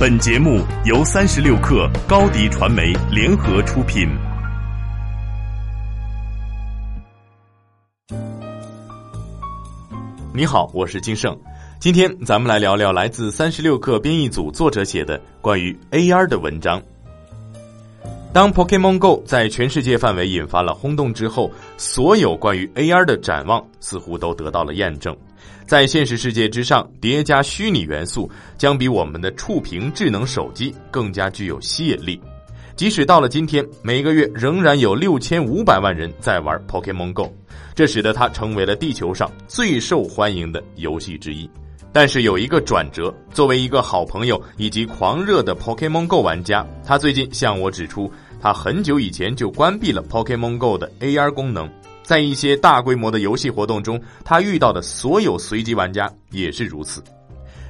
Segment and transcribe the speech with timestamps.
[0.00, 4.08] 本节目由三十六克高低传媒联合出品。
[10.32, 11.38] 你好，我是金盛，
[11.78, 16.82] 今天咱们来聊聊来自三十六克编译组作者写的关于 AR 的文章。
[18.32, 25.16] 当 Pokemon Go 在全世界范围引发了轰动之后，所有关于 AR 的展望似乎都得到了验证。
[25.66, 32.20] 在现实世界之上叠加虚拟元素，将比我们的触屏智能手机更加具有吸引力。
[32.76, 37.34] 即使到了今天，每个月仍然有六千五百万人在玩 Pokemon Go，
[37.74, 41.50] 这使得它成为了地球上最受欢迎的游戏之一。
[41.92, 51.68] 但是有一个转折，作为一个好朋友以及狂热的 Pokemon Go 玩家，他最近向我指出，他很久以前就关闭了 Pokemon Go 的 AR 功能。
[52.02, 57.02] 在一些大规模的游戏活动中，他遇到的所有随机玩家也是如此。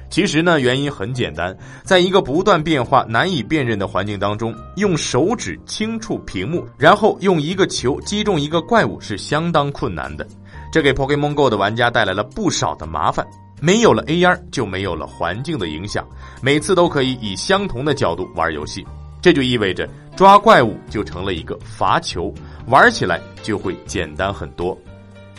[0.09, 10.27] 其实呢，原因很简单，在一个不断变化、难以辨认的环境当中，用手指轻触屏幕，然后用一个球击中一个怪物是相当困难的。
[10.71, 13.25] 这给 Pokemon Go 的玩家带来了不少的麻烦。
[13.61, 16.05] 没有了 AR，就没有了环境的影响，
[16.41, 18.85] 每次都可以以相同的角度玩游戏。
[19.21, 22.33] 这就意味着抓怪物就成了一个罚球，
[22.65, 24.75] 玩起来就会简单很多。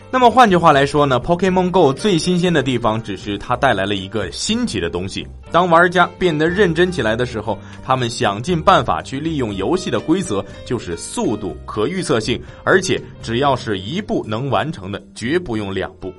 [0.08, 5.26] 那么换句话来说呢，Pokemon Go 最新鲜的地方只是它带来了一个新奇的东西。
[5.50, 16.11] 当玩家变得认真起来的时候，他们想尽办法去利用游戏的规则，就是速度、可预测性，而且只要是一步能完成的，绝不用两步。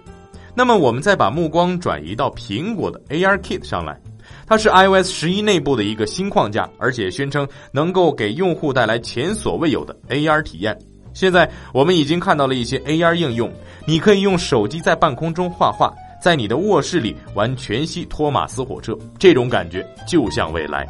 [0.56, 4.00] 那么我们再把目光转移到苹果的 AR Kit 上来。
[4.46, 10.78] 它是 iOS 十一内部的一个新框架，而且宣称能够给用户带来前所未有的 AR 体验。
[11.14, 13.52] 现在我们已经看到了一些 AR 应用，
[13.86, 20.88] 你可以用手机在半空中画画，在你的卧室里玩全息托马斯火车，这种感觉就像未来。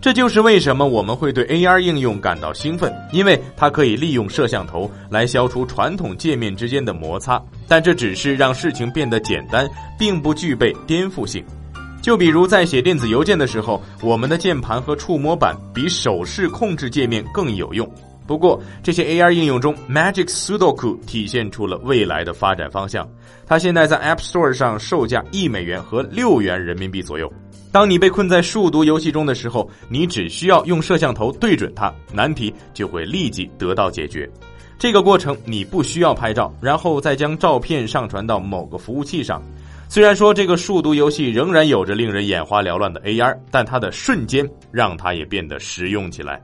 [0.00, 7.40] 这就是为什么我们会对 AR 应用感到兴奋，因为它可以利用摄像头来消除传统界面之间的摩擦。
[7.68, 9.68] 但这只是让事情变得简单，
[9.98, 11.44] 并不具备颠覆性。
[12.02, 17.88] 就比如在写电子邮件的时候，我们的键盘和触摸板比手势控制界面更有用。
[18.26, 23.08] 不过，这些 AR 应用中，Magic Sudoku 体现出了未来的发展方向。
[23.46, 27.32] 它现在在 App Store 上售价一美元和六元人民币左右。
[27.72, 34.30] 当你被困在数独游戏中的时候，你只需要用摄像头对准它，难题就会立即得到解决。
[34.78, 39.42] 这个过程你不需要拍照，然后再将照片上传到某个服务器上。
[39.88, 46.42] 虽然说这个数独游戏仍然有着令人眼花缭乱的 AR，但它的瞬间让它也变得实用起来。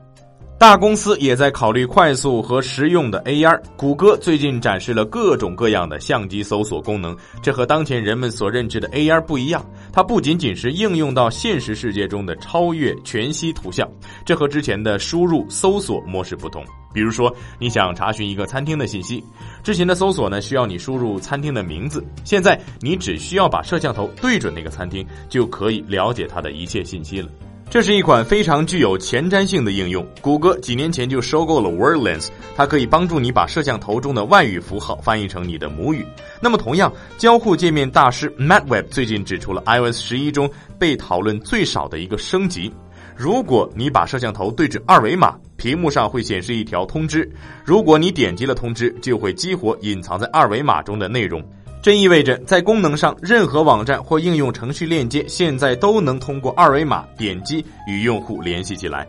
[0.57, 3.57] 大公司也在考虑快速和实用的 AR。
[3.77, 9.65] 谷歌最近展示了各种各样的相机搜索功能，这和当前人们所认知的 AR 不一样。
[9.91, 13.89] 它不仅仅是应用到现实世界中的超越全息图像，
[14.25, 16.63] 这和之前的输入搜索模式不同。
[16.93, 19.23] 比如说，你想查询一个餐厅的信息，
[19.63, 27.29] 之前的搜索呢需要你输入餐厅的名字，现在你只需要把摄像头对准那个餐厅，就可以了解它的一切信息了。
[27.69, 30.03] 这是一款非常具有前瞻性的应用。
[30.21, 36.03] 谷歌几年前就收购了 WordLens，它可以帮助你把摄像头中的外语符号翻译成你的母语。
[36.41, 42.73] 那么，同样，交互界面大师 Matt Webb 最近指出了 iOS 十一中被讨论最少的一个升级。
[43.15, 47.29] 如果你把摄像头对准二维码，屏幕上会显示一条通知。
[47.63, 51.43] 如果你点击了通知，就会激活隐藏在二维码中的内容。
[51.81, 59.07] 这意味着，在功能上，任何网站或应用程序链接现在都能通过二维码点击与用户联系起来。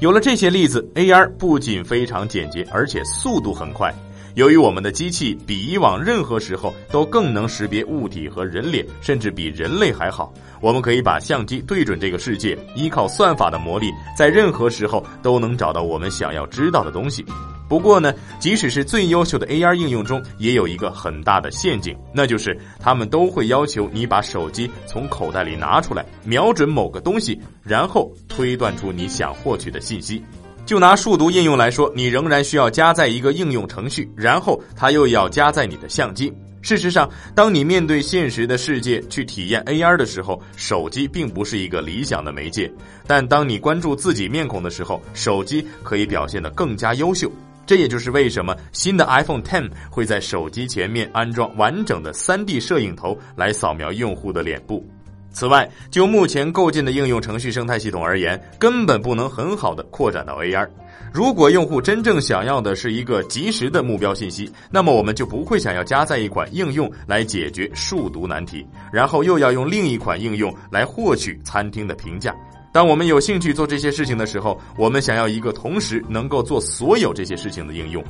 [0.00, 3.94] 有了这些例子，AR 不仅非常简洁，而且速度很快。
[4.34, 17.24] 由于我们的机器比以往任何时候都更能识别物体和人脸，甚至比人类还好，我们可以把相机对准这个世界，依靠算法的魔力，在任何时候都能找到我们想要知道的东西。
[17.70, 30.20] 不过呢，即使是最优秀的 AR 应用中，也有一个很大的陷阱，那就是他们都会要求你把手机从口袋里拿出来，瞄准某个东西，然后推断出你想获取的信息。
[30.66, 36.32] 就拿数独应用来说，你仍然需要加载一个应用程序，然后它又要加载你的相机。
[36.62, 42.70] 事实上，当你面对现实的世界去体验 AR 的时候，手机并不是一个理想的媒介。
[43.06, 47.30] 但当你关注自己面孔的时候，手机可以表现得更加优秀。
[47.70, 54.84] 这也就是为什么新的 iPhone Ten 会在手机前面安装完整的 3D 摄影头来扫描用户的脸部。
[55.30, 60.68] 此外，就目前构建的应用程序生态系统而言，根本不能很好的扩展到 AR。
[61.12, 72.34] 如果用户真正想要的是一个及时的目标信息，那么我们就不会想要加载一款应用来解决数独难题，然后又要用另一款应用来获取餐厅的评价。
[72.72, 78.02] 当我们有兴趣做这些事情的时候，我们想要一个同时能够做所有这些事情的应用。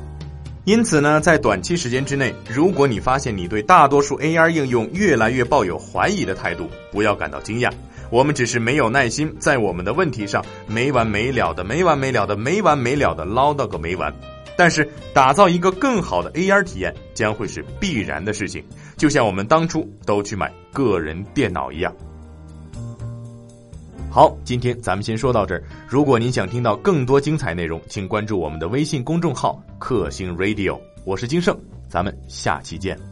[0.65, 7.71] 因此呢，在短期时间之内，如果你发现你对大多数 AR 应用越来越抱有怀疑的态度，不要感到惊讶。
[8.11, 14.13] 我们只是没有耐心，在我们的问题上没完没了的、没完没了的、没完没了的唠叨个没完。
[14.55, 18.63] 但是，打造一个更好的 AR 体验将会是必然的事情，
[18.95, 21.91] 就像我们当初都去买个人电脑一样。
[24.13, 25.63] 好，今天咱们先说到这儿。
[25.87, 30.77] 如果您想听到更多精彩内容，请关注我们的微信公众号“克星 Radio”。
[31.05, 33.10] 我是金盛，咱们下期见。